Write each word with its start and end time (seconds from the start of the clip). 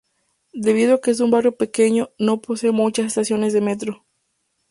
Debido 0.67 0.95
a 0.95 0.99
que 0.99 1.11
es 1.11 1.19
un 1.19 1.29
barrio 1.29 1.55
pequeño, 1.55 2.09
no 2.17 2.41
posee 2.41 2.71
muchas 2.71 3.05
estaciones 3.05 3.53
de 3.53 3.61
metro. 3.61 4.03